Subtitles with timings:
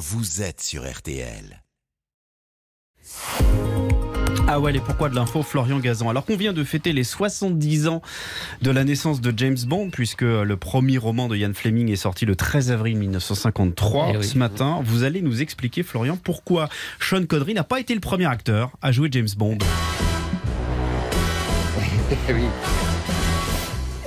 [0.00, 1.62] vous êtes sur RTL.
[4.48, 7.86] Ah ouais, et pourquoi de l'info Florian Gazan Alors qu'on vient de fêter les 70
[7.86, 8.00] ans
[8.62, 12.24] de la naissance de James Bond, puisque le premier roman de Ian Fleming est sorti
[12.24, 14.24] le 13 avril 1953, Eh oui.
[14.24, 18.26] ce matin, vous allez nous expliquer, Florian, pourquoi Sean Connery n'a pas été le premier
[18.26, 19.58] acteur à jouer James Bond.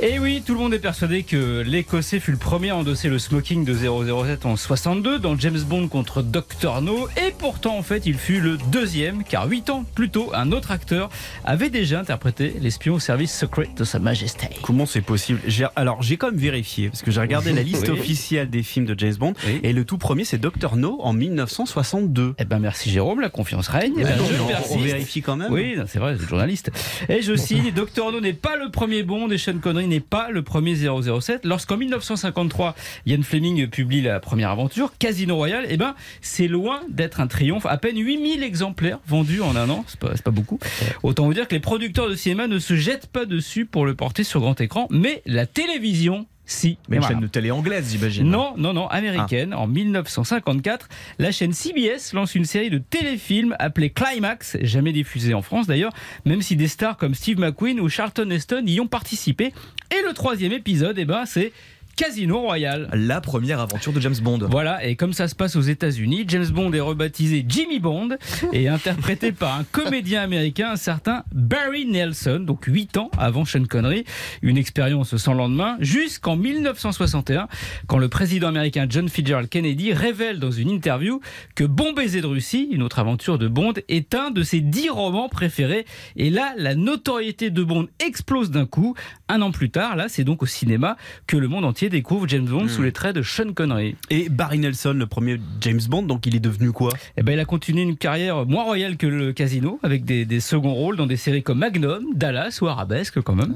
[0.06, 3.18] Et oui, tout le monde est persuadé que l'Écossais fut le premier à endosser le
[3.20, 7.08] smoking de 007 en 62 dans James Bond contre Dr No.
[7.16, 10.72] Et pourtant, en fait, il fut le deuxième, car huit ans plus tôt, un autre
[10.72, 11.10] acteur
[11.46, 14.50] avait déjà interprété l'espion au service secret de Sa Majesté.
[14.62, 15.40] Comment c'est possible?
[15.78, 17.98] Alors j'ai quand même vérifié, parce que j'ai regardé la liste Oui.
[17.98, 19.62] officielle des films de James Bond, Oui.
[19.64, 22.36] et le tout premier c'est Dr No en 1962.
[22.40, 23.94] Eh ben merci Jérôme, la confiance règne.
[23.98, 25.54] Eh ben, Non, je on- on vérifie quand même.
[25.54, 26.72] Oui, c'est vrai, c'est journaliste.
[27.08, 30.30] Et je signe, Dr No n'est pas le premier Bond et Sean Connery n'est pas
[30.32, 31.46] le premier 007.
[31.46, 32.76] Lorsqu'en 1953,
[33.06, 37.66] Ian Fleming publie la première aventure, Casino Royale, eh ben, c'est loin d'être un triomphe.
[37.66, 40.60] À peine 8000 exemplaires vendus en un an, c'est pas, beaucoup.
[41.04, 43.96] Autant vous dire que les producteurs de cinéma ne se jettent pas dessus pour le
[43.96, 46.78] porter sur grand écran, mais la télévision, si.
[46.90, 47.16] Mais une voilà.
[47.16, 48.30] chaîne de télé anglaise, j'imagine.
[48.30, 49.54] Non, non, non, américaine.
[49.54, 55.42] En 1954, la chaîne CBS lance une série de téléfilms appelée Climax, jamais diffusée en
[55.42, 55.94] France d'ailleurs,
[56.26, 59.54] même si des stars comme Steve McQueen ou Charlton Heston y ont participé.
[59.92, 61.54] Et le troisième épisode, eh ben, c'est
[61.96, 62.90] Casino Royale.
[62.94, 64.40] La première aventure de James Bond.
[64.50, 68.18] Voilà, et comme ça se passe aux États-Unis, James Bond est rebaptisé Jimmy Bond
[68.54, 73.66] et interprété par un comédien américain, un certain Barry Nelson, donc 8 ans avant Sean
[73.66, 74.06] Connery.
[74.42, 77.48] Une expérience sans lendemain, jusqu'en 1961,
[77.88, 81.22] quand le président américain John Fitzgerald Kennedy révèle dans une interview
[81.56, 84.90] que Bon baiser de Russie, une autre aventure de Bond, est un de ses 10
[84.90, 85.86] romans préférés.
[86.16, 88.96] Et là, la notoriété de Bond explose d'un coup.
[89.30, 92.46] Un an plus tard, là, c'est donc au cinéma que le monde entier découvre James
[92.46, 93.96] Bond sous les traits de Sean Connery.
[94.10, 96.92] Et Barry Nelson, le premier James Bond, donc il est devenu quoi?
[97.18, 100.40] Eh ben, il a continué une carrière moins royale que le casino, avec des, des
[100.40, 103.56] seconds rôles dans des séries comme Magnum, Dallas ou Arabesque quand même.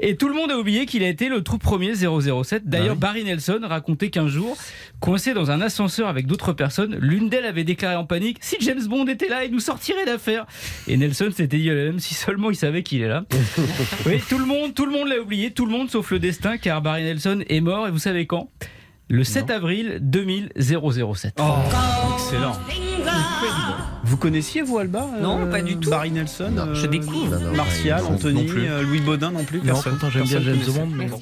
[0.00, 2.68] Et tout le monde a oublié qu'il a été le tout premier 007.
[2.68, 4.56] D'ailleurs, Barry Nelson racontait qu'un jour,
[5.00, 8.86] coincé dans un ascenseur avec d'autres personnes, l'une d'elles avait déclaré en panique Si James
[8.86, 10.46] Bond était là, il nous sortirait d'affaire.
[10.86, 13.24] Et Nelson s'était dit même si seulement il savait qu'il est là.
[14.06, 16.58] oui, tout le monde, tout le monde l'a oublié, tout le monde sauf le destin,
[16.58, 17.67] car Barry Nelson est mort.
[17.86, 18.50] Et vous savez quand?
[19.10, 21.34] Le 7 avril 2007.
[22.14, 22.56] Excellent.
[24.04, 25.90] Vous connaissiez, vous, Alba euh, Non, pas du tout.
[25.90, 27.36] Barry Nelson Non, je euh, découvre.
[27.38, 28.66] Non, non, Martial, non, non Anthony, plus.
[28.66, 29.98] euh, Louis Baudin non plus Non, personne.
[30.10, 30.58] j'aime bien James.
[30.74, 31.20] Bond, mais bon.